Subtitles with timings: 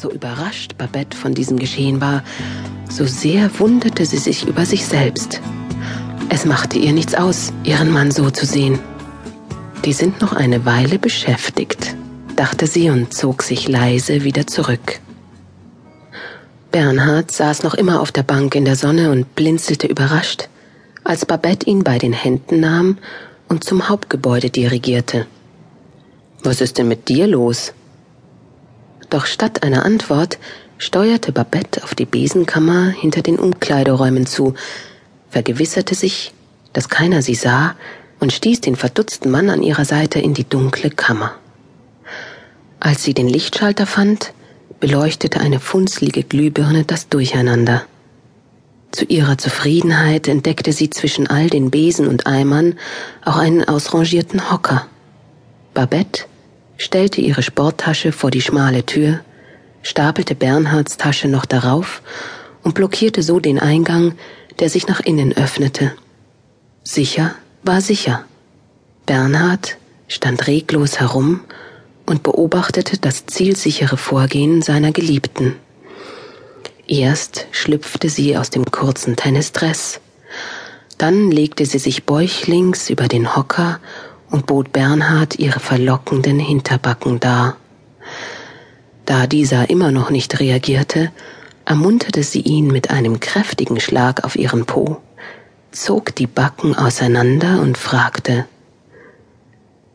[0.00, 2.22] So überrascht Babette von diesem Geschehen war,
[2.88, 5.42] so sehr wunderte sie sich über sich selbst.
[6.30, 8.78] Es machte ihr nichts aus, ihren Mann so zu sehen.
[9.84, 11.94] Die sind noch eine Weile beschäftigt,
[12.34, 15.00] dachte sie und zog sich leise wieder zurück.
[16.72, 20.48] Bernhard saß noch immer auf der Bank in der Sonne und blinzelte überrascht,
[21.04, 22.96] als Babette ihn bei den Händen nahm
[23.50, 25.26] und zum Hauptgebäude dirigierte.
[26.42, 27.74] Was ist denn mit dir los?
[29.10, 30.38] Doch statt einer Antwort
[30.78, 34.54] steuerte Babette auf die Besenkammer hinter den Umkleideräumen zu,
[35.28, 36.32] vergewisserte sich,
[36.72, 37.74] dass keiner sie sah
[38.20, 41.34] und stieß den verdutzten Mann an ihrer Seite in die dunkle Kammer.
[42.78, 44.32] Als sie den Lichtschalter fand,
[44.78, 47.82] beleuchtete eine funzlige Glühbirne das Durcheinander.
[48.92, 52.78] Zu ihrer Zufriedenheit entdeckte sie zwischen all den Besen und Eimern
[53.24, 54.86] auch einen ausrangierten Hocker.
[55.74, 56.24] Babette
[56.80, 59.20] stellte ihre Sporttasche vor die schmale Tür,
[59.82, 62.02] stapelte Bernhards Tasche noch darauf
[62.62, 64.14] und blockierte so den Eingang,
[64.58, 65.92] der sich nach innen öffnete.
[66.82, 68.24] Sicher war sicher.
[69.04, 69.76] Bernhard
[70.08, 71.40] stand reglos herum
[72.06, 75.56] und beobachtete das zielsichere Vorgehen seiner Geliebten.
[76.86, 80.00] Erst schlüpfte sie aus dem kurzen Tennisdress,
[80.96, 83.80] dann legte sie sich bäuchlings über den Hocker
[84.30, 87.56] und bot Bernhard ihre verlockenden Hinterbacken dar.
[89.04, 91.10] Da dieser immer noch nicht reagierte,
[91.64, 95.00] ermunterte sie ihn mit einem kräftigen Schlag auf ihren Po,
[95.72, 98.46] zog die Backen auseinander und fragte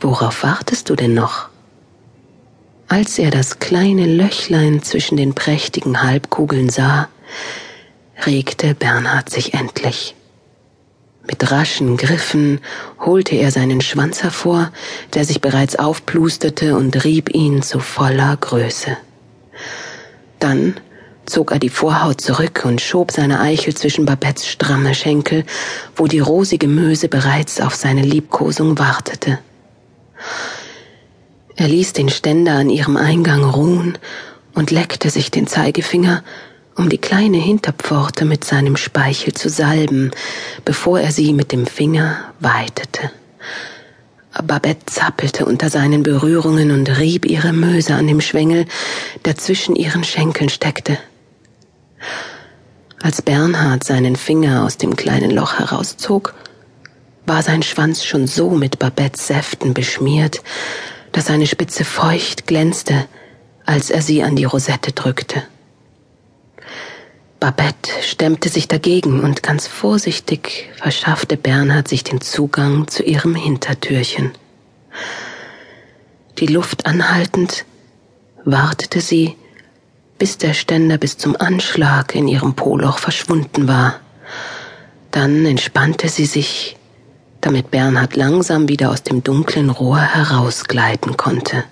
[0.00, 1.48] Worauf wartest du denn noch?
[2.86, 7.08] Als er das kleine Löchlein zwischen den prächtigen Halbkugeln sah,
[8.24, 10.14] regte Bernhard sich endlich.
[11.28, 12.60] Mit raschen Griffen
[12.98, 14.72] holte er seinen Schwanz hervor,
[15.12, 18.96] der sich bereits aufplusterte und rieb ihn zu voller Größe.
[20.38, 20.80] Dann
[21.26, 25.44] zog er die Vorhaut zurück und schob seine Eichel zwischen Babettes stramme Schenkel,
[25.96, 29.38] wo die rosige Möse bereits auf seine Liebkosung wartete.
[31.56, 33.98] Er ließ den Ständer an ihrem Eingang ruhen
[34.54, 36.22] und leckte sich den Zeigefinger,
[36.78, 40.12] um die kleine Hinterpforte mit seinem Speichel zu salben,
[40.64, 43.10] bevor er sie mit dem Finger weitete.
[44.44, 48.66] Babette zappelte unter seinen Berührungen und rieb ihre Möse an dem Schwengel,
[49.24, 50.98] der zwischen ihren Schenkeln steckte.
[53.02, 56.34] Als Bernhard seinen Finger aus dem kleinen Loch herauszog,
[57.26, 60.40] war sein Schwanz schon so mit Babettes Säften beschmiert,
[61.10, 63.06] dass seine Spitze feucht glänzte,
[63.66, 65.42] als er sie an die Rosette drückte.
[67.40, 74.32] Babette stemmte sich dagegen und ganz vorsichtig verschaffte Bernhard sich den Zugang zu ihrem Hintertürchen.
[76.38, 77.64] Die Luft anhaltend
[78.44, 79.36] wartete sie,
[80.18, 84.00] bis der Ständer bis zum Anschlag in ihrem Poloch verschwunden war.
[85.12, 86.76] Dann entspannte sie sich
[87.40, 91.62] damit Bernhard langsam wieder aus dem dunklen Rohr herausgleiten konnte.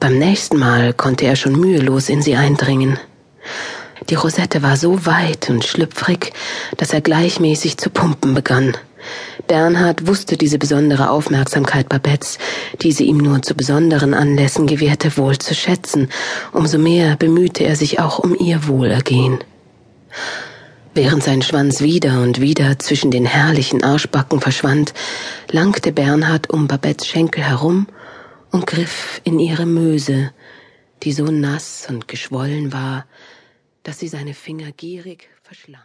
[0.00, 2.98] Beim nächsten Mal konnte er schon mühelos in sie eindringen.
[4.10, 6.32] Die Rosette war so weit und schlüpfrig,
[6.76, 8.76] dass er gleichmäßig zu pumpen begann.
[9.46, 12.38] Bernhard wusste diese besondere Aufmerksamkeit Babettes,
[12.80, 16.08] die sie ihm nur zu besonderen Anlässen gewährte, wohl zu schätzen.
[16.52, 19.38] Umso mehr bemühte er sich auch um ihr Wohlergehen.
[20.94, 24.92] Während sein Schwanz wieder und wieder zwischen den herrlichen Arschbacken verschwand,
[25.50, 27.86] langte Bernhard um Babettes Schenkel herum
[28.50, 30.32] und griff in ihre Möse,
[31.02, 33.06] die so nass und geschwollen war,
[33.82, 35.80] dass sie seine Finger gierig verschlang.